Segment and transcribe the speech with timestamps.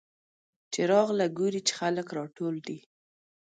[0.71, 2.79] چې راغله ګوري چې خلک راټول دي.